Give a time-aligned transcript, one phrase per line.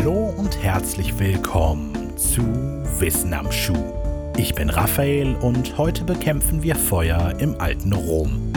[0.00, 2.40] Hallo und herzlich willkommen zu
[3.00, 3.76] Wissen am Schuh.
[4.38, 8.50] Ich bin Raphael und heute bekämpfen wir Feuer im alten Rom.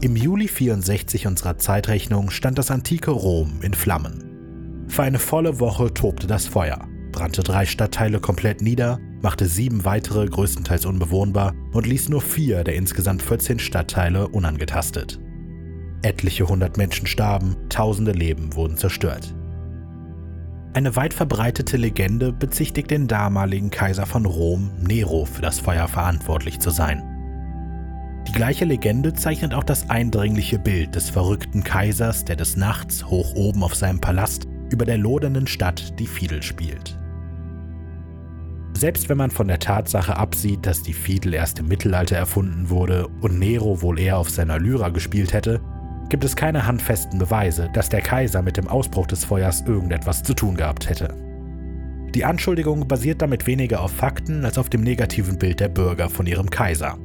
[0.00, 4.88] Im Juli 64 unserer Zeitrechnung stand das antike Rom in Flammen.
[4.88, 10.26] Für eine volle Woche tobte das Feuer, brannte drei Stadtteile komplett nieder machte sieben weitere
[10.26, 15.18] größtenteils unbewohnbar und ließ nur vier der insgesamt 14 Stadtteile unangetastet.
[16.02, 19.34] Etliche hundert Menschen starben, tausende Leben wurden zerstört.
[20.74, 26.60] Eine weit verbreitete Legende bezichtigt den damaligen Kaiser von Rom, Nero, für das Feuer verantwortlich
[26.60, 27.02] zu sein.
[28.28, 33.34] Die gleiche Legende zeichnet auch das eindringliche Bild des verrückten Kaisers, der des Nachts hoch
[33.34, 36.98] oben auf seinem Palast über der lodernden Stadt die Fiedel spielt.
[38.76, 43.08] Selbst wenn man von der Tatsache absieht, dass die Fiedel erst im Mittelalter erfunden wurde
[43.22, 45.62] und Nero wohl eher auf seiner Lyra gespielt hätte,
[46.10, 50.34] gibt es keine handfesten Beweise, dass der Kaiser mit dem Ausbruch des Feuers irgendetwas zu
[50.34, 51.14] tun gehabt hätte.
[52.14, 56.26] Die Anschuldigung basiert damit weniger auf Fakten als auf dem negativen Bild der Bürger von
[56.26, 56.98] ihrem Kaiser.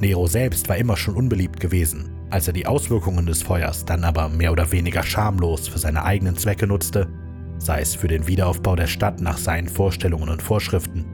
[0.00, 2.10] Nero selbst war immer schon unbeliebt gewesen.
[2.28, 6.36] Als er die Auswirkungen des Feuers dann aber mehr oder weniger schamlos für seine eigenen
[6.36, 7.08] Zwecke nutzte,
[7.66, 11.04] sei es für den Wiederaufbau der Stadt nach seinen Vorstellungen und Vorschriften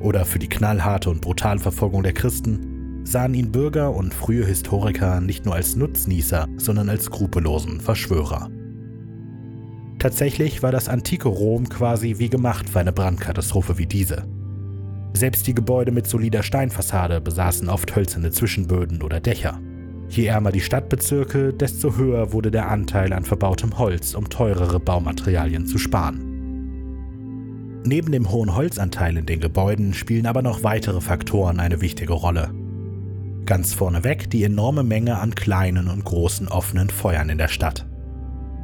[0.00, 5.22] oder für die knallharte und brutale Verfolgung der Christen, sahen ihn Bürger und frühe Historiker
[5.22, 8.50] nicht nur als Nutznießer, sondern als skrupellosen Verschwörer.
[9.98, 14.26] Tatsächlich war das antike Rom quasi wie gemacht für eine Brandkatastrophe wie diese.
[15.14, 19.58] Selbst die Gebäude mit solider Steinfassade besaßen oft hölzerne Zwischenböden oder Dächer.
[20.08, 25.66] Je ärmer die Stadtbezirke, desto höher wurde der Anteil an verbautem Holz, um teurere Baumaterialien
[25.66, 26.30] zu sparen.
[27.86, 32.50] Neben dem hohen Holzanteil in den Gebäuden spielen aber noch weitere Faktoren eine wichtige Rolle.
[33.44, 37.86] Ganz vorneweg die enorme Menge an kleinen und großen offenen Feuern in der Stadt.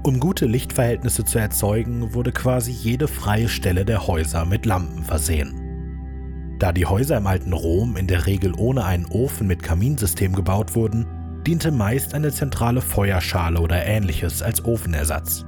[0.03, 6.56] Um gute Lichtverhältnisse zu erzeugen, wurde quasi jede freie Stelle der Häuser mit Lampen versehen.
[6.59, 10.75] Da die Häuser im alten Rom in der Regel ohne einen Ofen mit Kaminsystem gebaut
[10.75, 11.06] wurden,
[11.47, 15.45] diente meist eine zentrale Feuerschale oder ähnliches als Ofenersatz.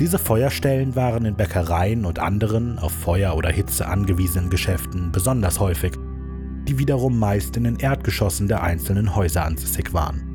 [0.00, 5.92] Diese Feuerstellen waren in Bäckereien und anderen auf Feuer oder Hitze angewiesenen Geschäften besonders häufig,
[6.66, 10.28] die wiederum meist in den Erdgeschossen der einzelnen Häuser ansässig waren.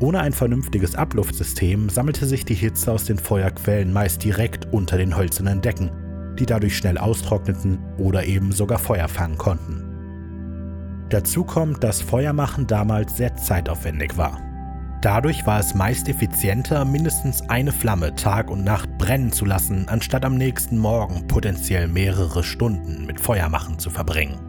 [0.00, 5.16] Ohne ein vernünftiges Abluftsystem sammelte sich die Hitze aus den Feuerquellen meist direkt unter den
[5.16, 5.90] hölzernen Decken,
[6.38, 9.87] die dadurch schnell austrockneten oder eben sogar Feuer fangen konnten.
[11.10, 14.38] Dazu kommt, dass Feuermachen damals sehr zeitaufwendig war.
[15.00, 20.24] Dadurch war es meist effizienter, mindestens eine Flamme Tag und Nacht brennen zu lassen, anstatt
[20.24, 24.40] am nächsten Morgen potenziell mehrere Stunden mit Feuermachen zu verbringen.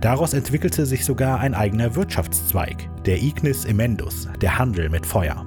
[0.00, 5.46] Daraus entwickelte sich sogar ein eigener Wirtschaftszweig, der Ignis Emendus, der Handel mit Feuer.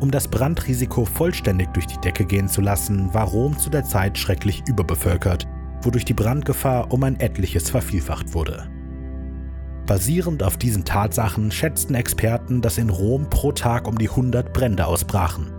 [0.00, 4.18] Um das Brandrisiko vollständig durch die Decke gehen zu lassen, war Rom zu der Zeit
[4.18, 5.46] schrecklich überbevölkert
[5.82, 8.68] wodurch die Brandgefahr um ein etliches vervielfacht wurde.
[9.86, 14.86] Basierend auf diesen Tatsachen schätzten Experten, dass in Rom pro Tag um die 100 Brände
[14.86, 15.52] ausbrachen,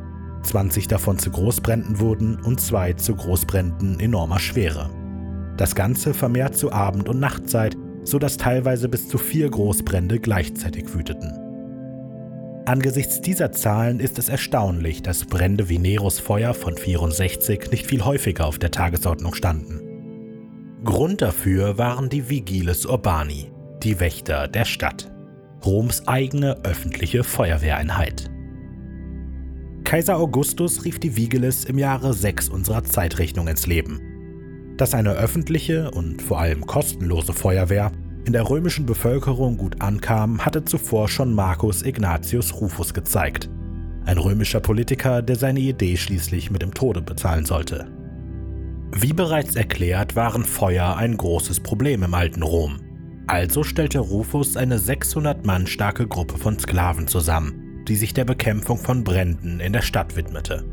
[0.44, 4.90] 20 davon zu Großbränden wurden und zwei zu Großbränden enormer Schwere.
[5.56, 11.32] Das Ganze vermehrt zu Abend- und Nachtzeit, sodass teilweise bis zu vier Großbrände gleichzeitig wüteten.
[12.66, 18.04] Angesichts dieser Zahlen ist es erstaunlich, dass Brände wie Neros Feuer von 64 nicht viel
[18.04, 19.87] häufiger auf der Tagesordnung standen.
[20.88, 23.52] Grund dafür waren die Vigiles Urbani,
[23.84, 25.12] die Wächter der Stadt,
[25.66, 28.32] Roms eigene öffentliche Feuerwehreinheit.
[29.84, 34.76] Kaiser Augustus rief die Vigiles im Jahre 6 unserer Zeitrechnung ins Leben.
[34.78, 37.92] Dass eine öffentliche und vor allem kostenlose Feuerwehr
[38.26, 43.50] in der römischen Bevölkerung gut ankam, hatte zuvor schon Marcus Ignatius Rufus gezeigt,
[44.06, 47.97] ein römischer Politiker, der seine Idee schließlich mit dem Tode bezahlen sollte.
[48.94, 52.80] Wie bereits erklärt, waren Feuer ein großes Problem im alten Rom.
[53.28, 58.78] Also stellte Rufus eine 600 Mann starke Gruppe von Sklaven zusammen, die sich der Bekämpfung
[58.78, 60.64] von Bränden in der Stadt widmete.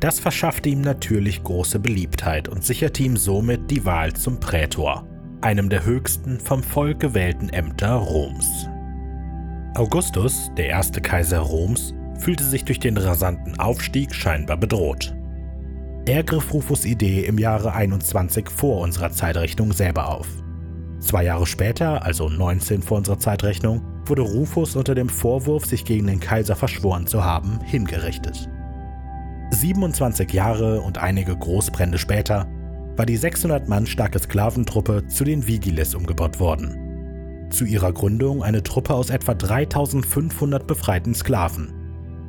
[0.00, 5.06] Das verschaffte ihm natürlich große Beliebtheit und sicherte ihm somit die Wahl zum Prätor,
[5.40, 8.68] einem der höchsten vom Volk gewählten Ämter Roms.
[9.74, 15.14] Augustus, der erste Kaiser Roms, fühlte sich durch den rasanten Aufstieg scheinbar bedroht.
[16.04, 20.26] Er griff Rufus Idee im Jahre 21 vor unserer Zeitrechnung selber auf.
[20.98, 26.08] Zwei Jahre später, also 19 vor unserer Zeitrechnung, wurde Rufus unter dem Vorwurf, sich gegen
[26.08, 28.48] den Kaiser verschworen zu haben, hingerichtet.
[29.52, 32.48] 27 Jahre und einige Großbrände später
[32.96, 37.46] war die 600 Mann starke Sklaventruppe zu den Vigiles umgebaut worden.
[37.50, 41.72] Zu ihrer Gründung eine Truppe aus etwa 3500 befreiten Sklaven,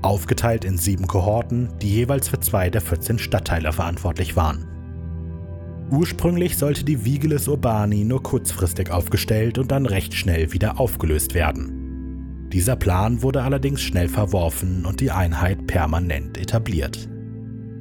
[0.04, 4.68] aufgeteilt in sieben Kohorten, die jeweils für zwei der 14 Stadtteile verantwortlich waren.
[5.92, 12.50] Ursprünglich sollte die Vigiles Urbani nur kurzfristig aufgestellt und dann recht schnell wieder aufgelöst werden.
[12.52, 17.10] Dieser Plan wurde allerdings schnell verworfen und die Einheit permanent etabliert.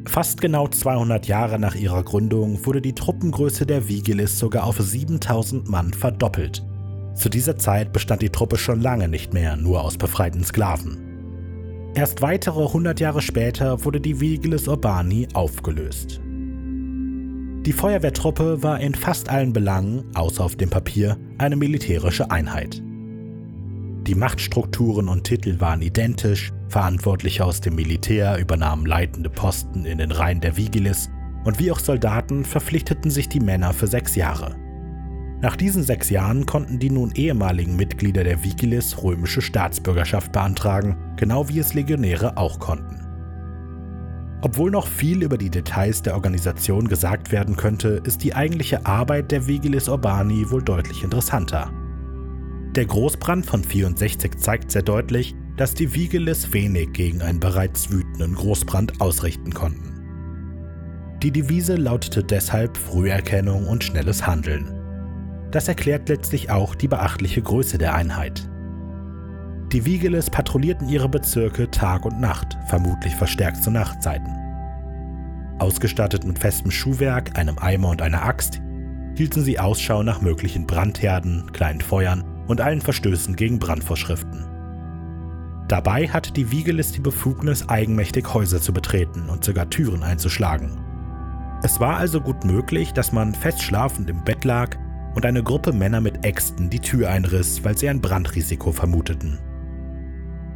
[0.06, 5.68] Fast genau 200 Jahre nach ihrer Gründung wurde die Truppengröße der Vigilis sogar auf 7000
[5.68, 6.64] Mann verdoppelt.
[7.14, 11.12] Zu dieser Zeit bestand die Truppe schon lange nicht mehr nur aus befreiten Sklaven.
[11.94, 16.20] Erst weitere 100 Jahre später wurde die Vigilis Urbani aufgelöst.
[16.24, 22.82] Die Feuerwehrtruppe war in fast allen Belangen, außer auf dem Papier, eine militärische Einheit.
[24.06, 30.10] Die Machtstrukturen und Titel waren identisch, Verantwortliche aus dem Militär übernahmen leitende Posten in den
[30.10, 31.10] Reihen der Vigilis
[31.44, 34.56] und wie auch Soldaten verpflichteten sich die Männer für sechs Jahre.
[35.42, 41.48] Nach diesen sechs Jahren konnten die nun ehemaligen Mitglieder der Vigilis römische Staatsbürgerschaft beantragen, genau
[41.48, 43.00] wie es Legionäre auch konnten.
[44.42, 49.32] Obwohl noch viel über die Details der Organisation gesagt werden könnte, ist die eigentliche Arbeit
[49.32, 51.72] der Vigilis Urbani wohl deutlich interessanter.
[52.76, 58.34] Der Großbrand von 64 zeigt sehr deutlich, dass die Vigilis wenig gegen einen bereits wütenden
[58.34, 59.92] Großbrand ausrichten konnten.
[61.20, 64.81] Die Devise lautete deshalb Früherkennung und schnelles Handeln.
[65.52, 68.49] Das erklärt letztlich auch die beachtliche Größe der Einheit.
[69.70, 74.34] Die Vigiles patrouillierten ihre Bezirke Tag und Nacht, vermutlich verstärkt zu Nachtzeiten.
[75.58, 78.62] Ausgestattet mit festem Schuhwerk, einem Eimer und einer Axt,
[79.14, 84.46] hielten sie Ausschau nach möglichen Brandherden, kleinen Feuern und allen Verstößen gegen Brandvorschriften.
[85.69, 90.81] Dabei hatte die Vigilis die Befugnis, eigenmächtig Häuser zu betreten und sogar Türen einzuschlagen.
[91.62, 94.76] Es war also gut möglich, dass man fest schlafend im Bett lag
[95.14, 99.38] und eine Gruppe Männer mit Äxten die Tür einriss, weil sie ein Brandrisiko vermuteten.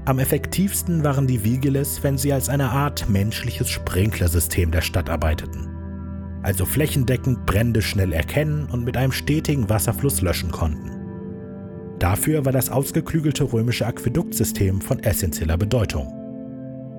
[0.06, 5.68] Am effektivsten waren die Vigiles, wenn sie als eine Art menschliches Sprinklersystem der Stadt arbeiteten.
[6.42, 10.92] Also flächendeckend Brände schnell erkennen und mit einem stetigen Wasserfluss löschen konnten.
[11.98, 16.06] Dafür war das ausgeklügelte römische Aquäduktsystem von essentieller Bedeutung.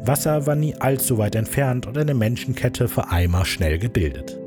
[0.06, 4.38] Wasser war nie allzu weit entfernt und eine Menschenkette für Eimer schnell gebildet.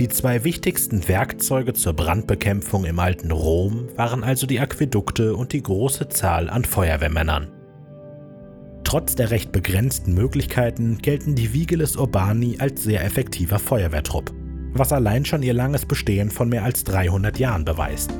[0.00, 5.62] Die zwei wichtigsten Werkzeuge zur Brandbekämpfung im alten Rom waren also die Aquädukte und die
[5.62, 7.48] große Zahl an Feuerwehrmännern.
[8.82, 14.32] Trotz der recht begrenzten Möglichkeiten gelten die Vigiles Urbani als sehr effektiver Feuerwehrtrupp,
[14.72, 18.10] was allein schon ihr langes Bestehen von mehr als 300 Jahren beweist.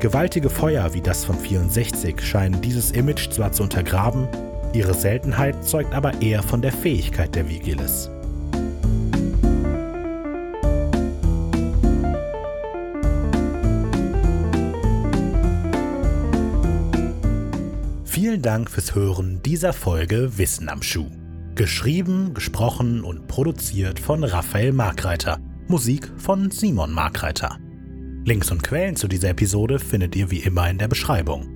[0.00, 4.28] Gewaltige Feuer wie das von 64 scheinen dieses Image zwar zu untergraben,
[4.74, 8.10] ihre Seltenheit zeugt aber eher von der Fähigkeit der Vigiles.
[18.34, 21.08] Vielen Dank fürs Hören dieser Folge Wissen am Schuh.
[21.54, 25.38] Geschrieben, gesprochen und produziert von Raphael Markreiter.
[25.68, 27.58] Musik von Simon Markreiter.
[28.24, 31.46] Links und Quellen zu dieser Episode findet ihr wie immer in der Beschreibung.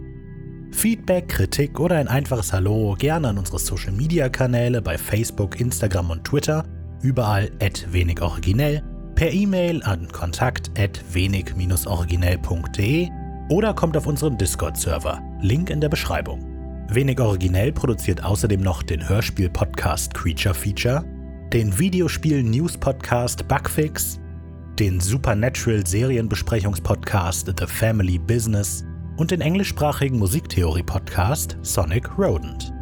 [0.71, 6.11] Feedback, Kritik oder ein einfaches Hallo gerne an unsere Social Media Kanäle bei Facebook, Instagram
[6.11, 6.63] und Twitter,
[7.03, 7.51] überall
[7.91, 8.85] wenig originell,
[9.17, 10.71] per E-Mail an kontakt
[11.13, 13.08] wenig-originell.de
[13.49, 15.20] oder kommt auf unseren Discord-Server.
[15.41, 16.47] Link in der Beschreibung.
[16.91, 21.05] Wenig originell produziert außerdem noch den Hörspiel-Podcast Creature Feature,
[21.53, 24.19] den Videospiel-News-Podcast Bugfix,
[24.79, 28.87] den Supernatural-Serienbesprechungspodcast The Family Business
[29.19, 32.73] und den englischsprachigen Musiktheorie-Podcast Sonic Rodent.